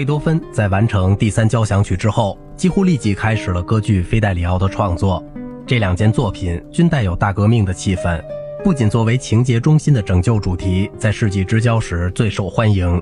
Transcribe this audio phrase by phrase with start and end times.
[0.00, 5.22] 贝多芬在完成第三交响曲之后，几乎立即开始了歌剧《菲代里奥》的创作。
[5.66, 8.18] 这两件作品均带有大革命的气氛，
[8.64, 12.98] 不仅作为情节中心的拯救主题在世纪之交时最受欢迎，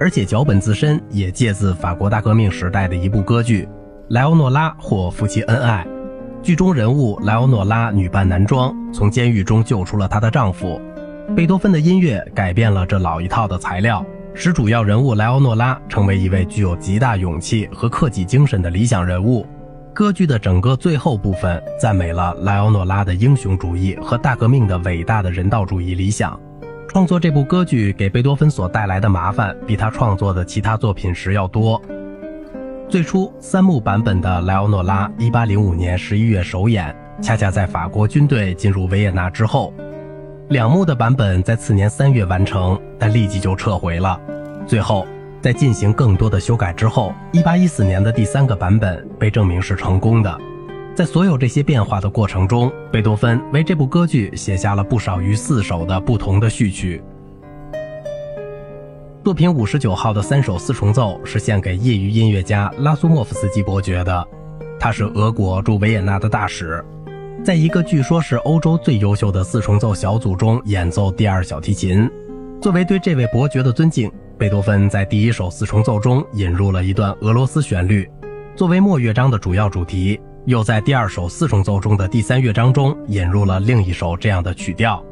[0.00, 3.64] 而且脚本自身也借自法国大革命时代的一部歌剧
[4.08, 5.86] 《莱奥诺拉或夫妻恩爱》。
[6.42, 10.80] 剧中人物莱奥诺拉女扮男装，从监狱中救出了她的丈夫。
[11.36, 14.02] 贝多芬的音乐改变了这老一套的材料，
[14.40, 19.44] 使主要人物莱奥诺拉成为一位具有极大勇气和克己精神的理想人物。
[19.92, 26.38] 歌剧的整个最后部分赞美了莱奥诺拉的英雄主义和大革命的伟大的人道主义理想。
[26.86, 31.82] 创作这部歌剧给贝多芬所带来的麻烦，比他创作的其他作品时要多。
[32.88, 39.74] 最初三幕版本的莱奥诺拉，一八零五年十一月首演，恰恰在法国军队进入维也纳之后。
[40.48, 44.18] 两幕的版本在次年三月完成，但立即就撤回了。
[44.66, 45.06] 最后，
[45.42, 50.40] 在进行更多的修改之后，一八一四年的第三个版本被证明是成功的。
[50.94, 57.02] 在所有这些变化的过程中，贝多芬为这部歌剧写下了不少于四首的不同的序曲。
[59.22, 64.26] 作品五十九号的三首四重奏是献给业余音乐家拉苏莫夫斯基伯爵的，
[64.80, 66.82] 他是俄国驻维也纳的大使。
[67.44, 72.10] 在一个据说是欧洲最优秀的四重奏小组中演奏第二小提琴，
[72.60, 78.08] 作为对这位伯爵的尊敬，贝多芬在第一首四重奏中引入了一段俄罗斯旋律，
[78.56, 85.02] 作为末乐章的主要主题；又在第二首四重奏中的第三乐章中引入了另一首这样的曲调。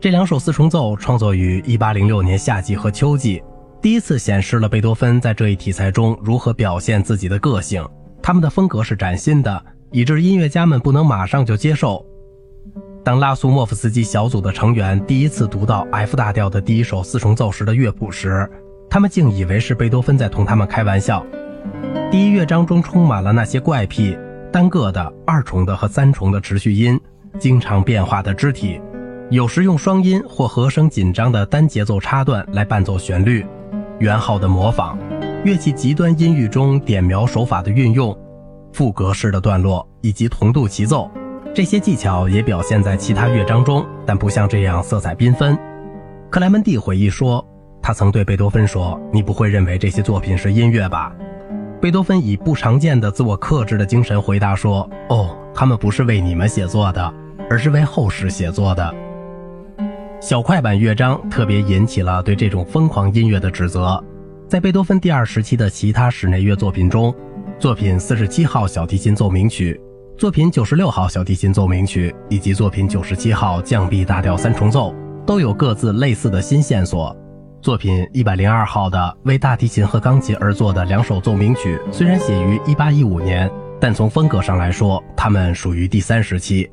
[0.00, 3.42] 这两首四重奏创作于1806年夏季和秋季，
[3.82, 7.86] 第一次显示了贝多芬在这一题材中如何表现自己的个性。
[8.22, 9.62] 他们的风格是崭新的。
[9.92, 12.04] 以致音乐家们不能马上就接受。
[13.02, 18.48] 当拉苏莫夫斯基小组的成员第一次读到 F 大调的第一首四重奏时的乐谱时，
[18.88, 21.24] 他们竟以为是贝多芬在同他们开玩笑。
[22.10, 24.16] 第一乐章中充满了那些怪癖、
[24.52, 27.00] 单个的、二重的和三重的持续音，
[27.38, 28.80] 经常变化的肢体，
[29.30, 33.44] 有时用双音或和声紧张的单节奏插段来伴奏旋律，
[33.98, 34.96] 圆号的模仿，
[35.44, 38.16] 乐器极端音域中点描手法的运用。
[38.72, 41.10] 副格式的段落以及同度齐奏，
[41.54, 45.58] 这些技巧也表现在其他乐章中，但不像这样色彩缤纷。
[46.30, 47.44] 克莱门蒂回忆说，
[47.82, 51.12] 他曾对贝多芬说：“你不会认为这些作品是音乐吧？”
[51.80, 57.14] 贝多芬以不常见的自我克制的精神回答说：“哦，他们不是为你们写作的，
[57.48, 58.94] 而是为后世写作的。”
[60.20, 64.02] 小快板乐章特别引起了对这种疯狂音乐的指责，
[64.46, 67.12] 在贝多芬第二时期的其他室内乐作品中。
[67.60, 69.78] 作品四十七号小提琴奏鸣曲、
[70.16, 74.94] 作品九十六号小提琴奏鸣曲以及作品九十七号降 B 大调三重奏
[75.26, 77.14] 都有各自类似的新线索。
[77.60, 86.66] 作品一百零二号的为大提琴和钢琴而作的两首奏鸣曲虽然写于一八一五年，但从风格上来说，它们属于第三时期。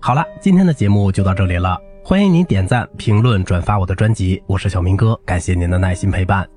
[0.00, 6.48] 好了，今天的节目就到这里了，欢迎您点赞、评论、转发我的专辑，我是小明哥，感谢您的耐心陪伴。